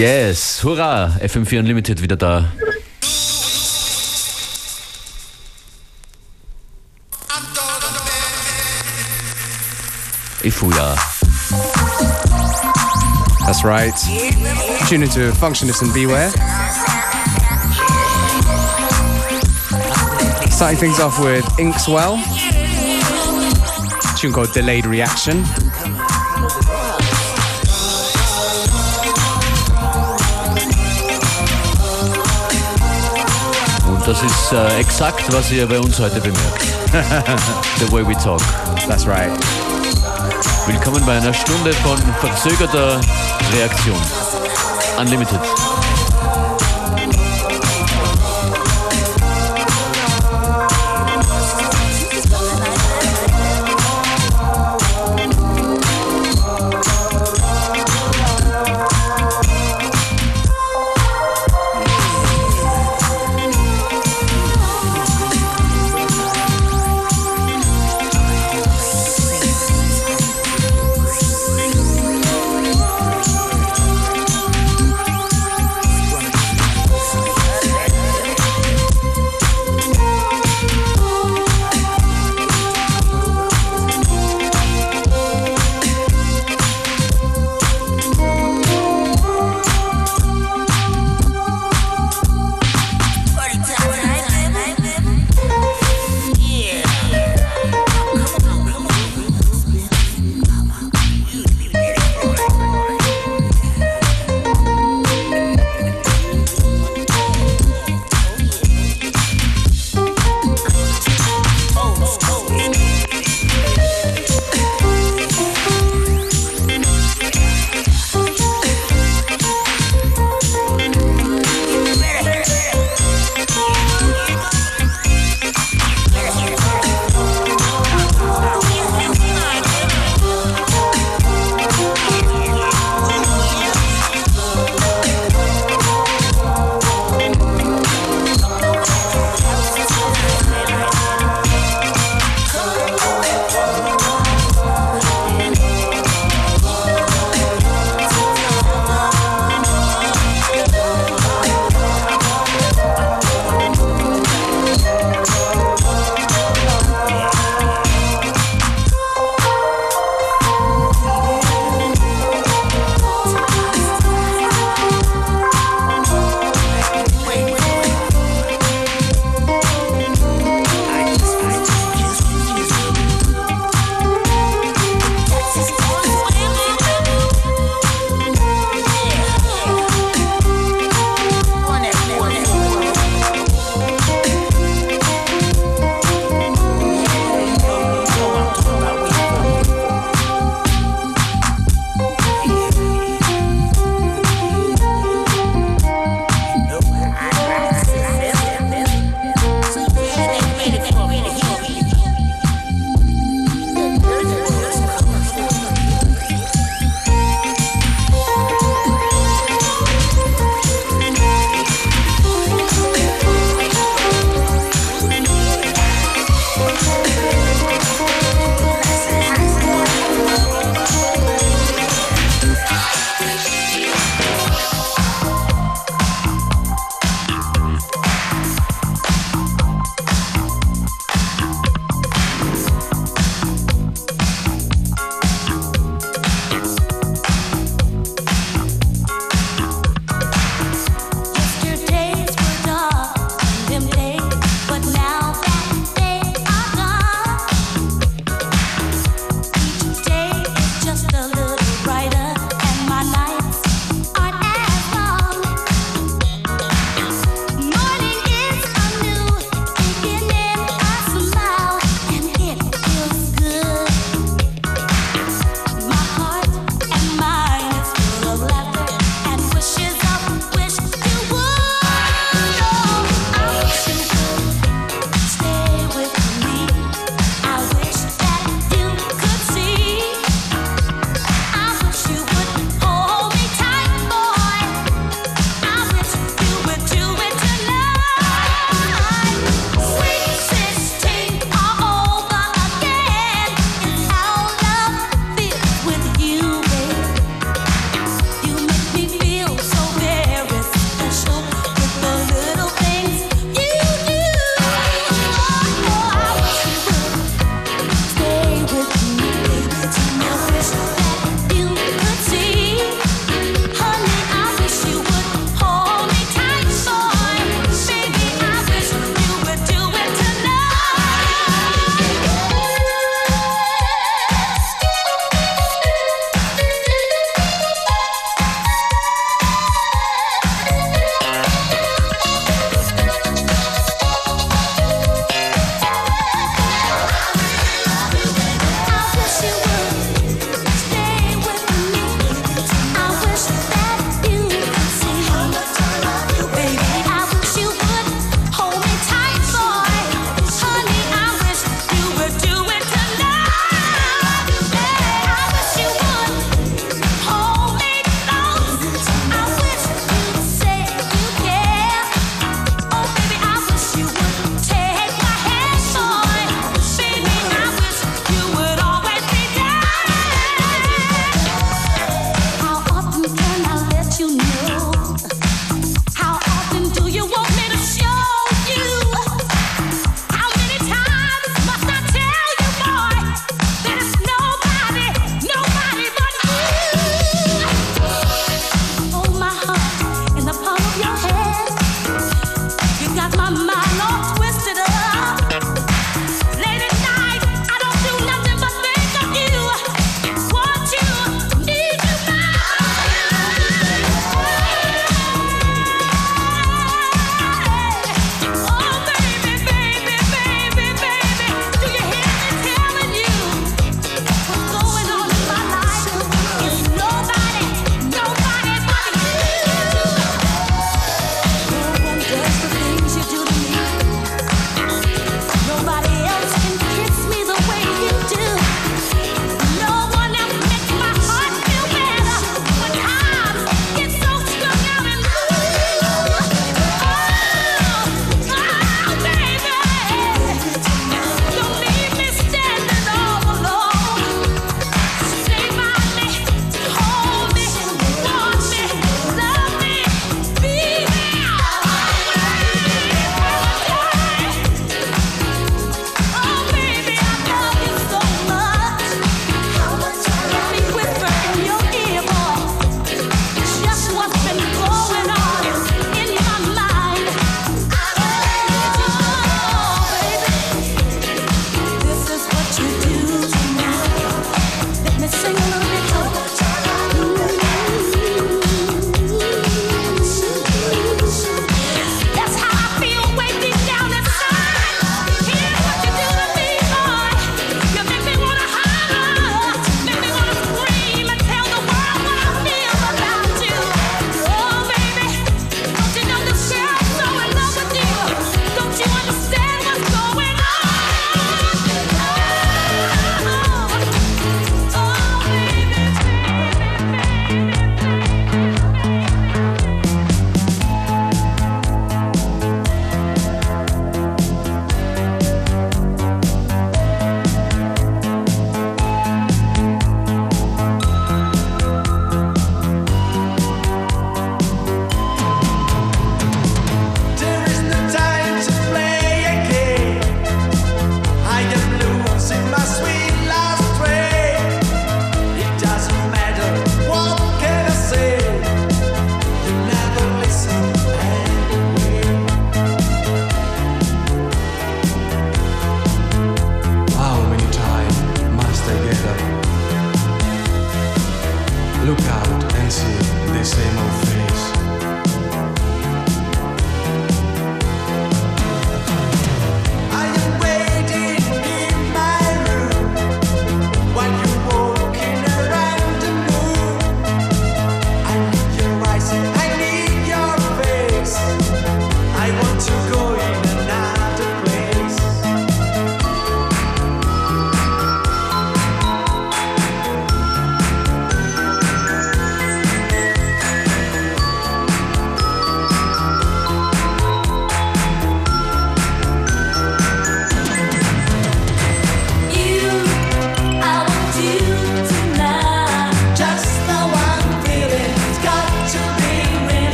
Yes, 0.00 0.64
hurra! 0.64 1.14
FM4 1.20 1.58
Unlimited 1.58 2.00
wieder 2.00 2.16
da. 2.16 2.48
Ifuya. 10.42 10.96
That's 13.44 13.62
right. 13.62 13.92
Tune 14.88 15.02
into 15.02 15.32
Functionist 15.32 15.82
and 15.82 15.92
Beware. 15.92 16.30
Starting 20.50 20.78
things 20.78 20.98
off 20.98 21.22
with 21.22 21.44
Inkswell. 21.58 22.16
Tune 24.16 24.32
called 24.32 24.50
Delayed 24.54 24.86
Reaction. 24.86 25.44
Das 34.10 34.24
ist 34.24 34.52
äh, 34.52 34.80
exakt, 34.80 35.32
was 35.32 35.52
ihr 35.52 35.68
bei 35.68 35.78
uns 35.78 36.00
heute 36.00 36.20
bemerkt. 36.20 36.62
The 37.78 37.92
way 37.92 38.04
we 38.04 38.14
talk. 38.14 38.40
That's 38.88 39.06
right. 39.06 39.30
Willkommen 40.66 41.06
bei 41.06 41.18
einer 41.18 41.32
Stunde 41.32 41.72
von 41.74 41.96
verzögerter 42.18 43.00
Reaktion. 43.52 44.00
Unlimited. 44.98 45.69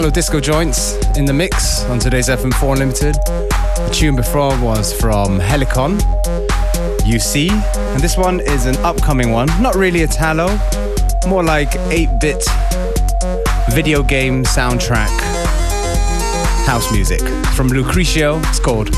Italo 0.00 0.14
disco 0.14 0.40
joints 0.40 0.94
in 1.18 1.26
the 1.26 1.32
mix 1.34 1.84
on 1.84 1.98
today's 1.98 2.30
FM4 2.30 2.72
Unlimited. 2.72 3.16
The 3.16 3.90
tune 3.92 4.16
before 4.16 4.58
was 4.58 4.98
from 4.98 5.38
Helicon, 5.38 5.98
UC, 7.00 7.50
and 7.50 8.00
this 8.00 8.16
one 8.16 8.40
is 8.40 8.64
an 8.64 8.76
upcoming 8.78 9.30
one. 9.30 9.48
Not 9.60 9.74
really 9.74 10.00
Italo, 10.00 10.58
more 11.28 11.42
like 11.44 11.76
8 11.90 12.18
bit 12.18 12.42
video 13.72 14.02
game 14.02 14.42
soundtrack 14.42 15.10
house 16.64 16.90
music 16.92 17.20
from 17.54 17.68
Lucrecio. 17.68 18.42
It's 18.48 18.58
called 18.58 18.88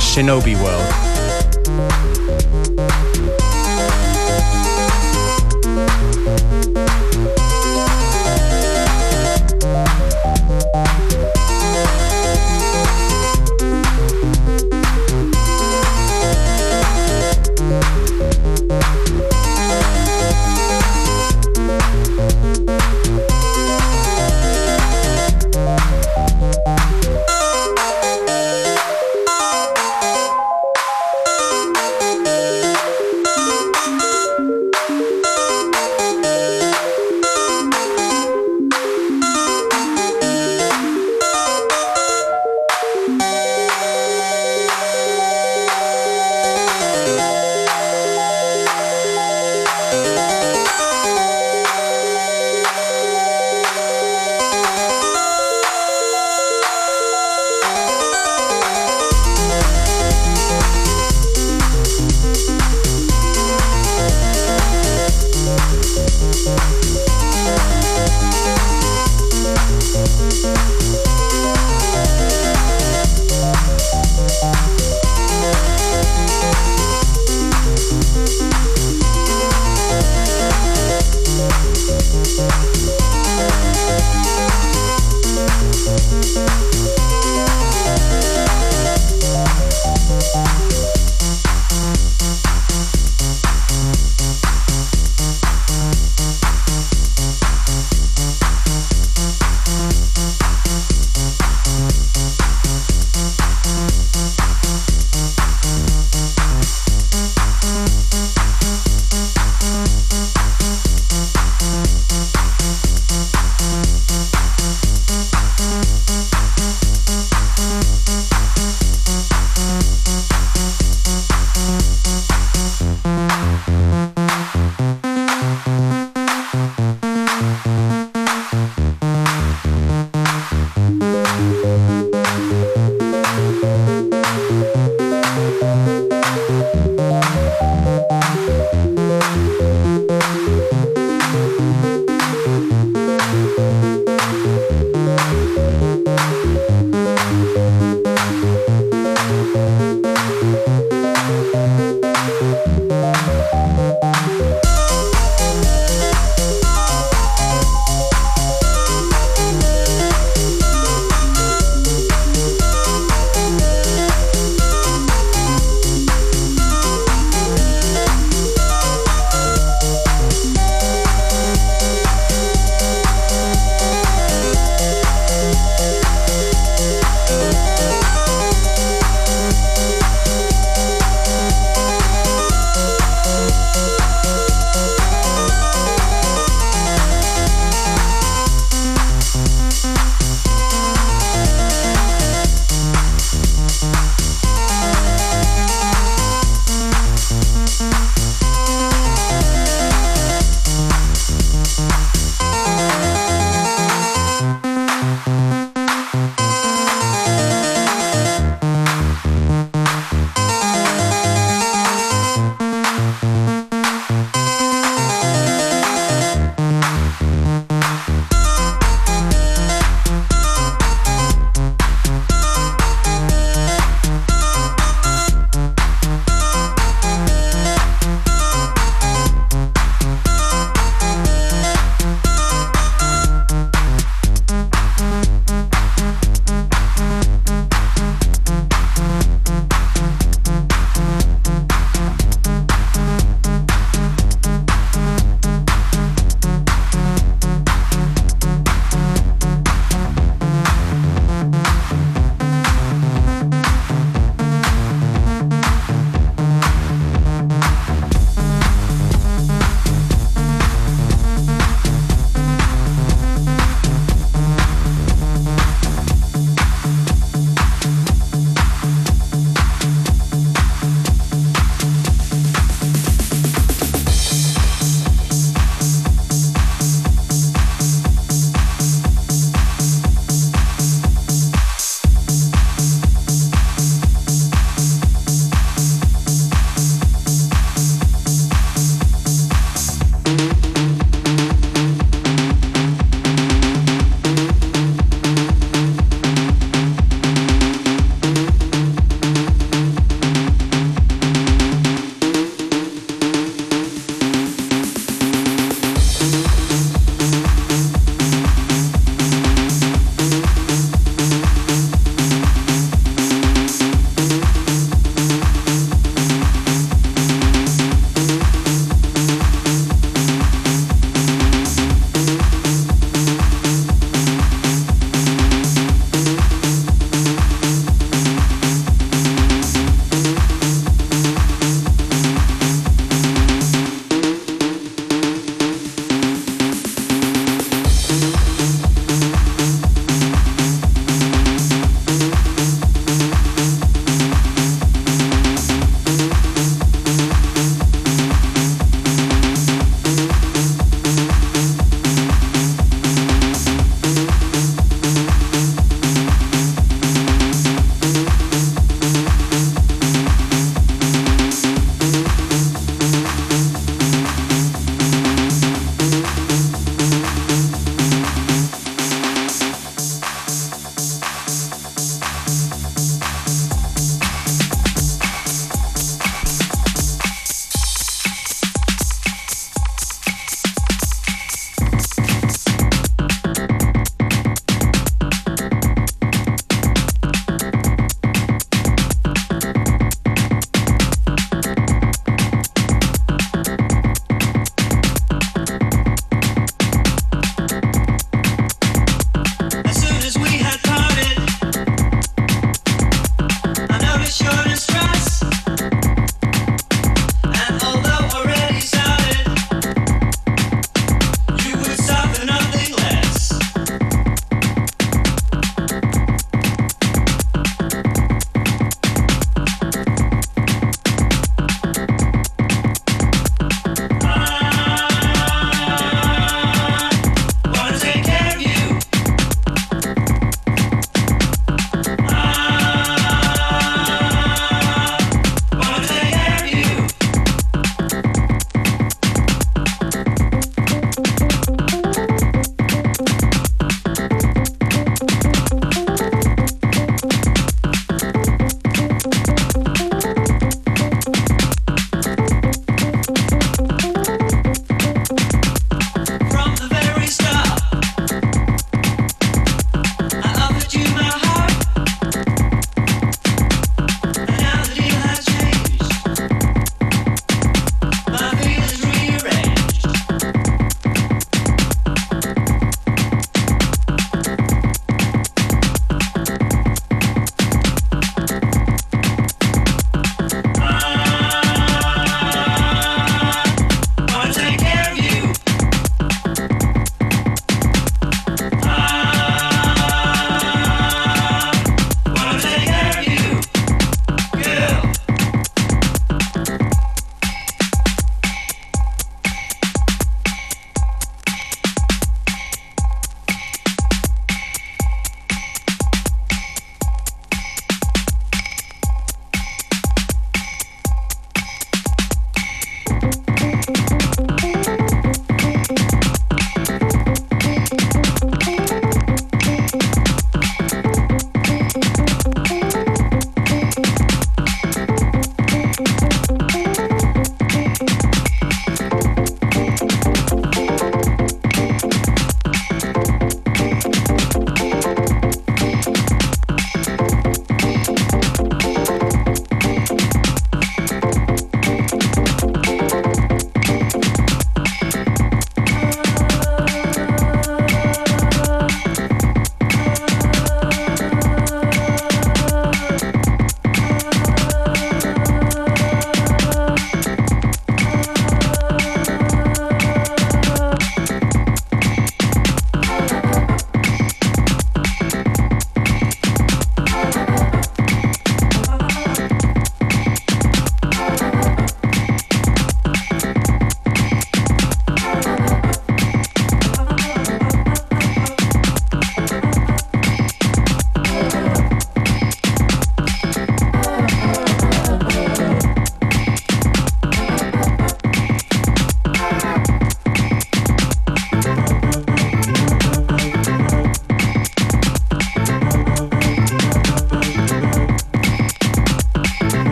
Shinobi 0.00 0.54
World. 0.64 2.07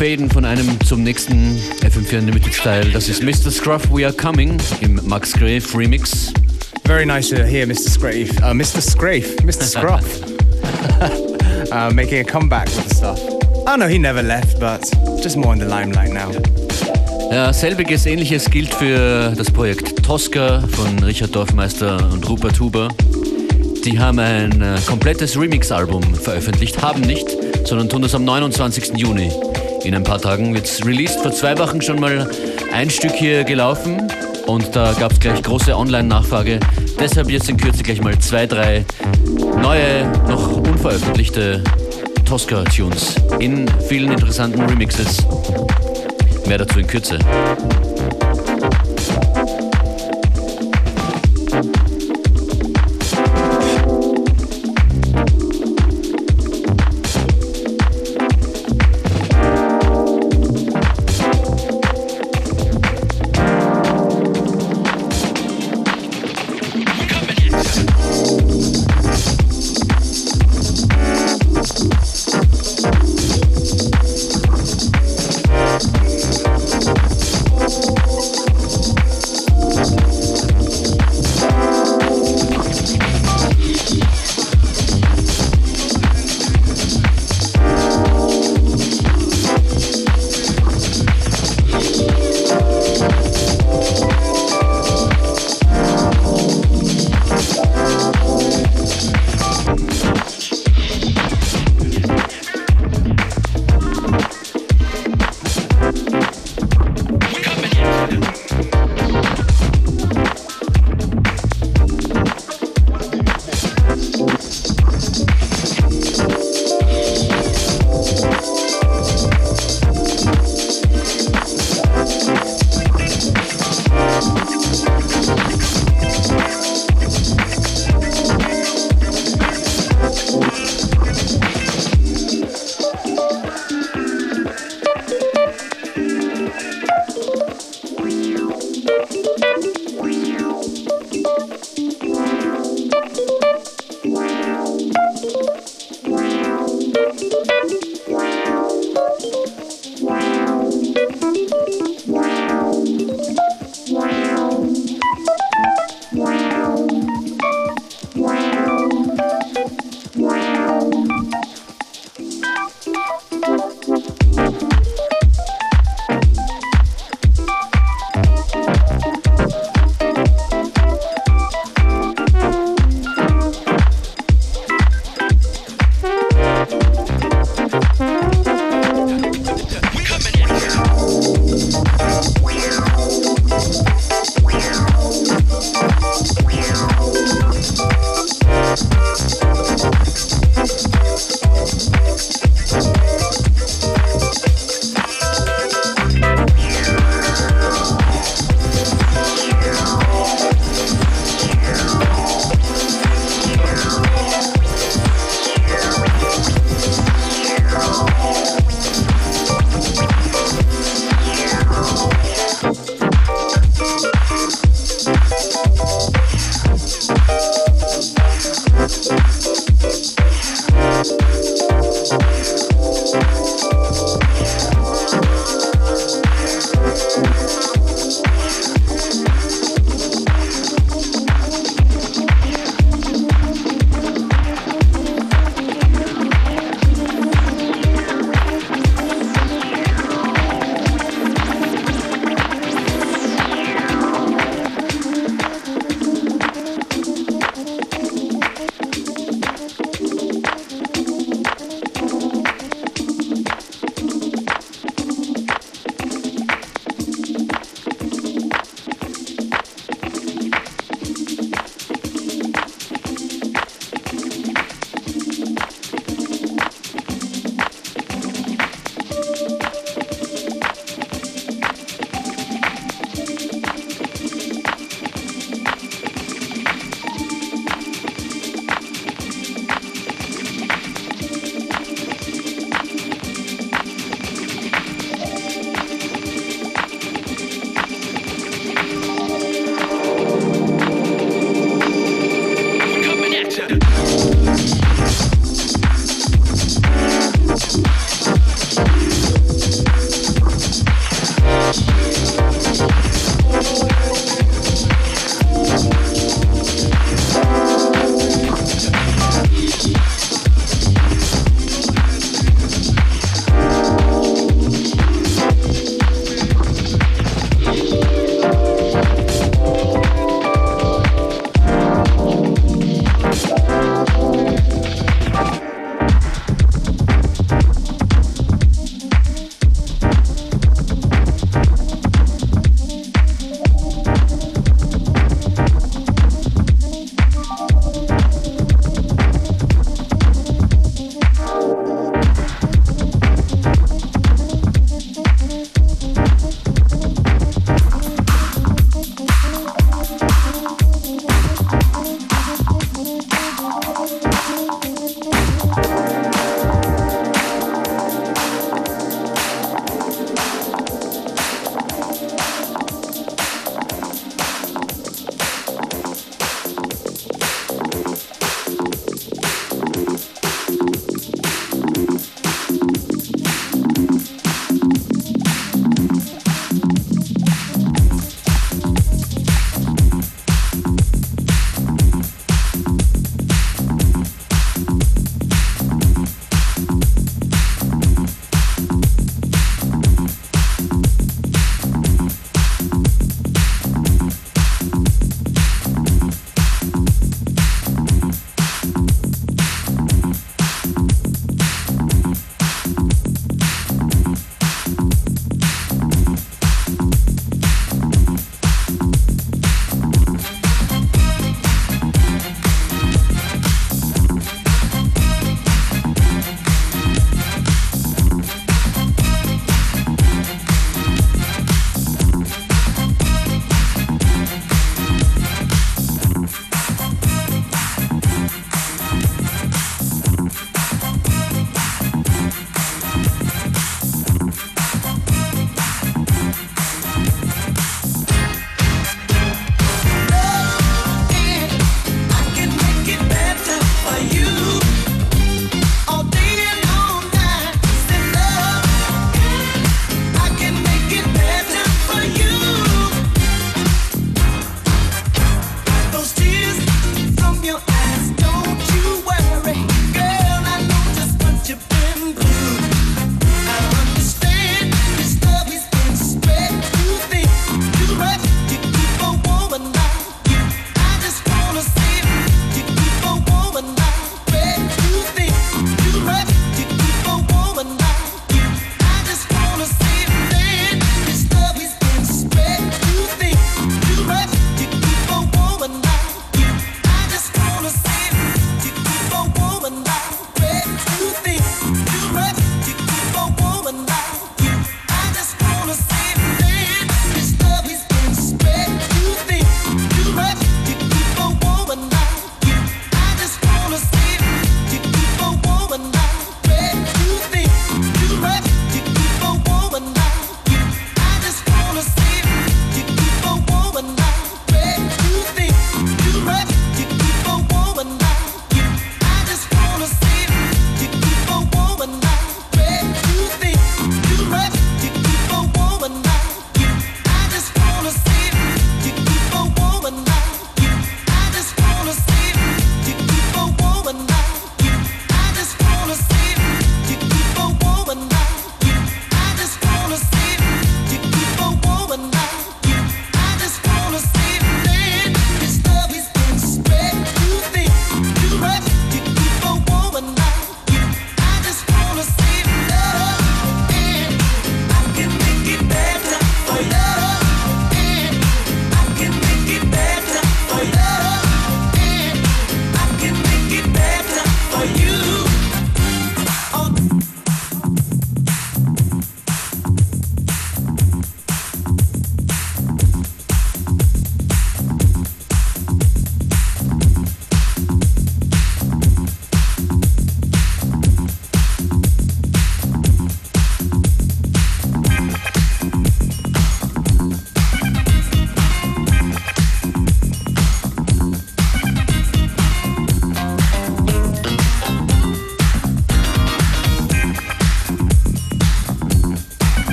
Faden 0.00 0.30
von 0.30 0.46
einem 0.46 0.80
zum 0.86 1.02
nächsten 1.02 1.60
FM4 1.82 2.20
Unlimited 2.20 2.54
Style. 2.54 2.86
Das 2.90 3.10
ist 3.10 3.22
Mr. 3.22 3.50
Scruff, 3.50 3.82
We 3.92 4.06
Are 4.06 4.14
Coming 4.14 4.56
im 4.80 4.98
Max 5.06 5.34
Grave 5.34 5.62
Remix. 5.74 6.32
Very 6.86 7.04
nice 7.04 7.28
to 7.28 7.44
hear 7.44 7.66
Mr. 7.66 7.90
Scrafe, 7.90 8.30
uh, 8.42 8.54
Mr. 8.54 8.80
Scrafe, 8.80 9.36
Mr. 9.44 9.64
Scruff, 9.64 10.22
uh, 11.72 11.90
making 11.92 12.20
a 12.20 12.24
comeback 12.24 12.64
with 12.68 12.88
the 12.88 12.94
stuff. 12.94 13.20
Oh 13.66 13.76
no, 13.76 13.88
he 13.88 13.98
never 13.98 14.22
left, 14.22 14.58
but 14.58 14.80
just 15.22 15.36
more 15.36 15.52
in 15.52 15.58
the 15.58 15.66
limelight 15.66 16.12
now. 16.12 16.30
Ja, 17.30 17.52
selbiges 17.52 18.06
ähnliches 18.06 18.50
gilt 18.50 18.72
für 18.72 19.34
das 19.36 19.50
Projekt 19.50 20.02
Tosca 20.02 20.62
von 20.72 20.98
Richard 21.04 21.36
Dorfmeister 21.36 22.10
und 22.10 22.26
Rupert 22.26 22.58
Huber. 22.58 22.88
Die 23.84 23.98
haben 23.98 24.18
ein 24.18 24.62
äh, 24.62 24.78
komplettes 24.86 25.38
Remix-Album 25.38 26.14
veröffentlicht, 26.14 26.80
haben 26.80 27.02
nicht, 27.02 27.28
sondern 27.66 27.90
tun 27.90 28.00
das 28.00 28.14
am 28.14 28.24
29. 28.24 28.96
Juni. 28.96 29.30
In 29.82 29.94
ein 29.94 30.04
paar 30.04 30.20
Tagen 30.20 30.54
wird 30.54 30.66
es 30.66 30.84
released. 30.84 31.20
Vor 31.20 31.32
zwei 31.32 31.56
Wochen 31.58 31.80
schon 31.80 31.98
mal 32.00 32.28
ein 32.72 32.90
Stück 32.90 33.12
hier 33.12 33.44
gelaufen 33.44 34.12
und 34.46 34.76
da 34.76 34.92
gab 34.92 35.12
es 35.12 35.20
gleich 35.20 35.42
große 35.42 35.74
Online-Nachfrage. 35.74 36.60
Deshalb 36.98 37.30
jetzt 37.30 37.48
in 37.48 37.56
Kürze 37.56 37.82
gleich 37.82 38.02
mal 38.02 38.18
zwei, 38.18 38.46
drei 38.46 38.84
neue, 39.62 40.06
noch 40.28 40.56
unveröffentlichte 40.56 41.64
Tosca-Tunes 42.26 43.14
in 43.38 43.66
vielen 43.88 44.12
interessanten 44.12 44.60
Remixes. 44.60 45.18
Mehr 46.46 46.58
dazu 46.58 46.78
in 46.78 46.86
Kürze. 46.86 47.18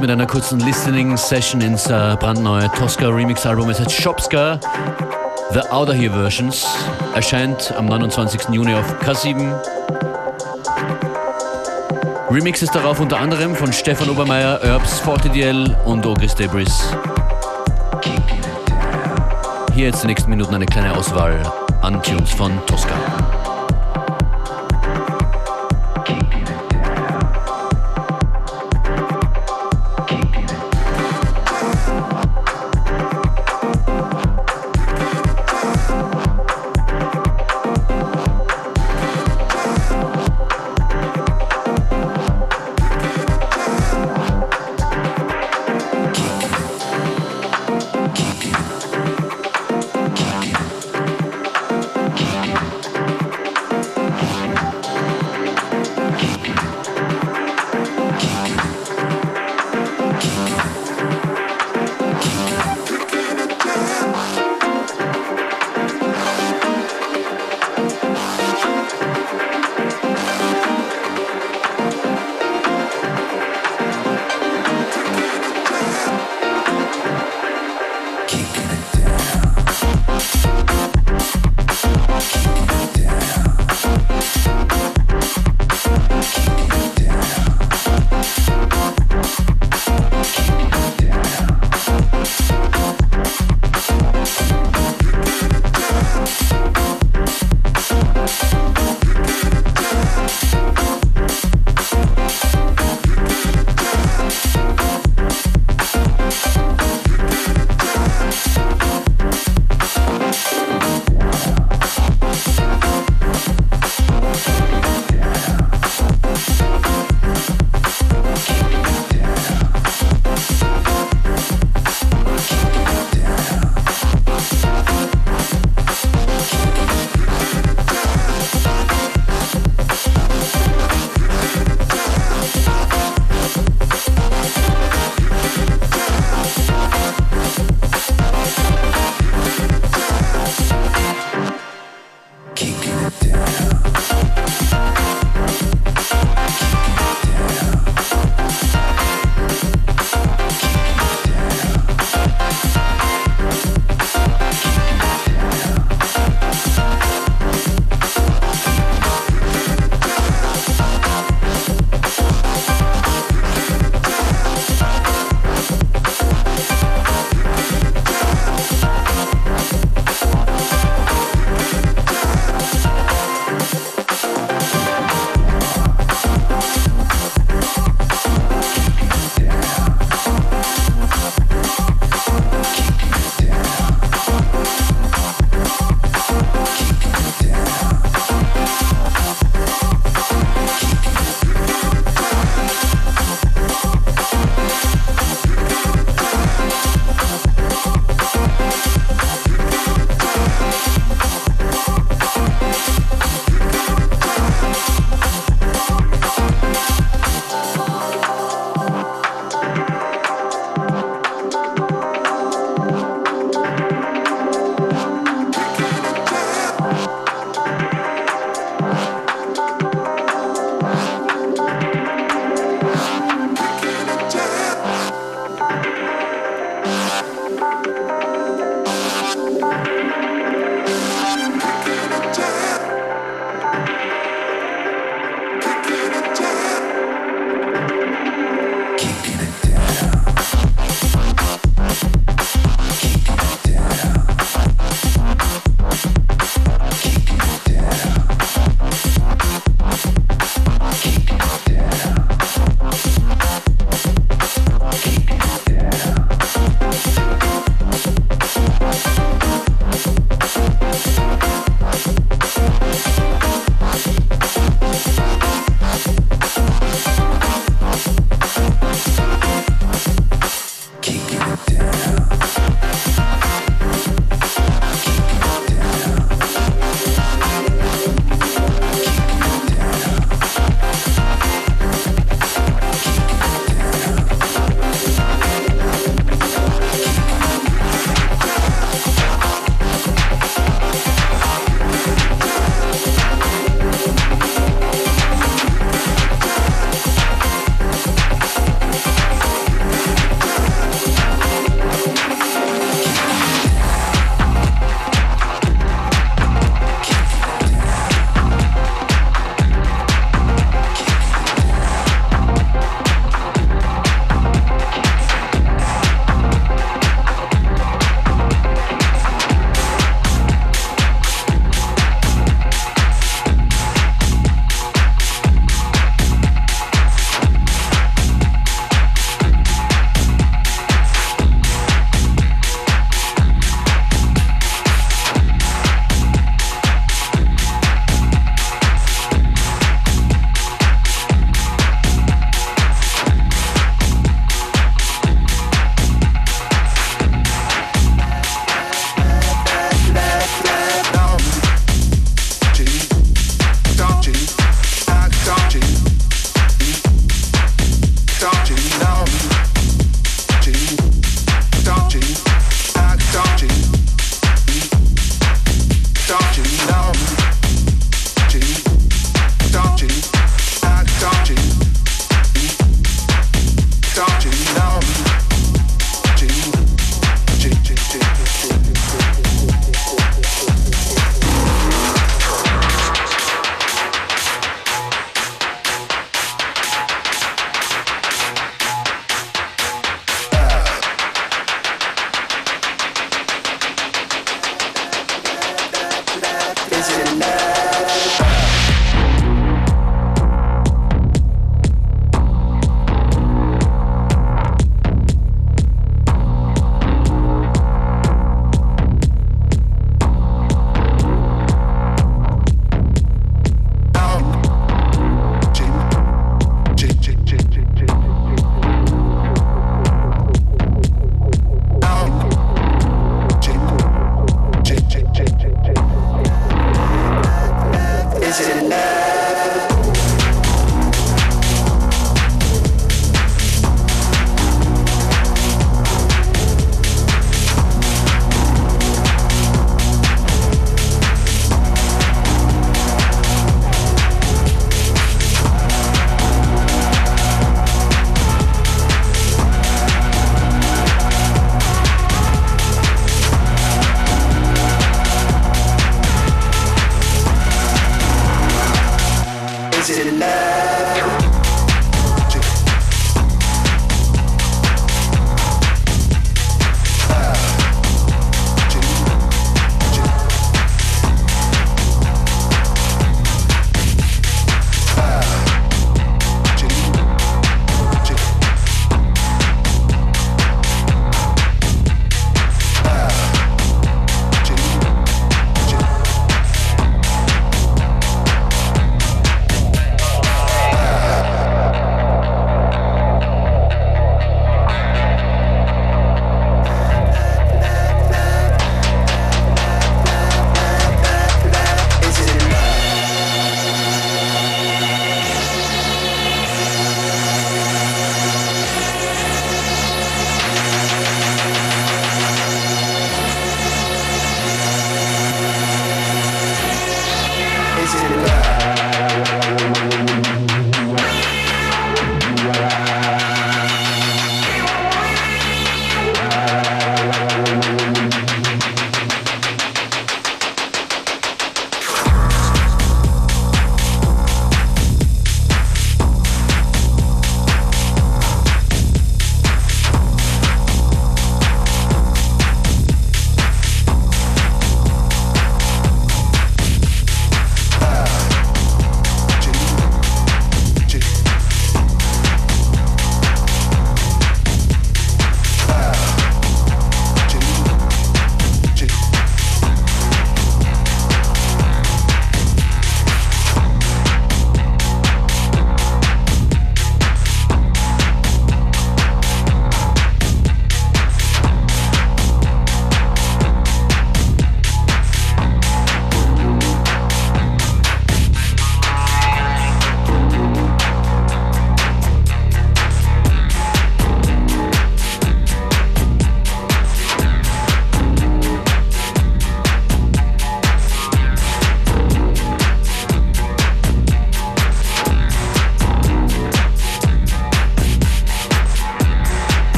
Mit 0.00 0.10
einer 0.10 0.26
kurzen 0.26 0.60
Listening-Session 0.60 1.60
ins 1.60 1.86
äh, 1.86 2.16
brandneue 2.20 2.70
Tosca 2.78 3.08
Remix-Album. 3.08 3.68
Es 3.70 3.80
heißt 3.80 3.90
Shopska, 3.90 4.60
The 5.52 5.60
Outer 5.70 5.92
Here 5.92 6.12
Versions. 6.12 6.66
Erscheint 7.14 7.74
am 7.76 7.86
29. 7.86 8.48
Juni 8.50 8.74
auf 8.74 8.94
K7. 9.02 9.52
Remix 12.30 12.62
ist 12.62 12.74
darauf 12.74 13.00
unter 13.00 13.18
anderem 13.18 13.56
von 13.56 13.72
Stefan 13.72 14.08
Obermeier, 14.08 14.60
Herbs, 14.62 15.00
Fortidiel 15.00 15.76
und 15.84 16.06
Ogris 16.06 16.34
Debris. 16.36 16.92
Hier 19.74 19.86
jetzt 19.86 20.04
die 20.04 20.06
nächsten 20.06 20.30
Minuten 20.30 20.54
eine 20.54 20.66
kleine 20.66 20.96
Auswahl 20.96 21.40
an 21.82 22.00
Tunes 22.02 22.30
von 22.30 22.52
Tosca. 22.66 23.47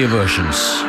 Here 0.00 0.08
Versions. 0.08 0.82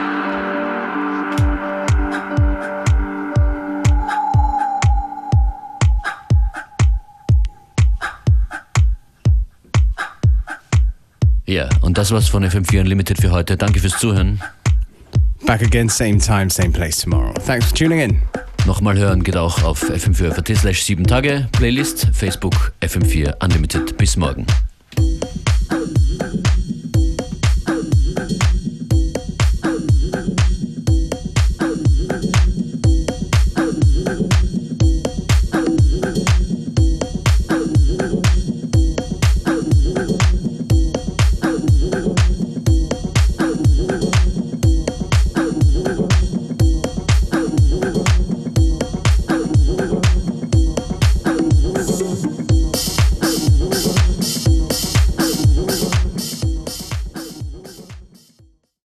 Ja, 11.46 11.68
und 11.82 11.98
das 11.98 12.12
war's 12.12 12.30
von 12.30 12.46
FM4 12.46 12.80
Unlimited 12.80 13.20
für 13.20 13.32
heute. 13.32 13.58
Danke 13.58 13.82
fürs 13.82 14.00
Zuhören. 14.00 14.40
Back 15.46 15.62
again, 15.62 15.90
same 15.90 16.18
time, 16.18 16.50
same 16.50 16.70
place 16.70 17.00
tomorrow. 17.00 17.34
Thanks 17.46 17.66
for 17.66 17.76
tuning 17.76 18.00
in. 18.00 18.22
Nochmal 18.66 18.98
hören 18.98 19.26
geht 19.26 19.36
auch 19.36 19.62
auf 19.64 19.84
fm4.at 19.84 20.58
slash 20.58 20.84
7 20.84 21.06
Tage, 21.06 21.50
Playlist, 21.52 22.08
Facebook, 22.14 22.72
FM4 22.80 23.44
Unlimited. 23.44 23.98
Bis 23.98 24.16
morgen. 24.16 24.46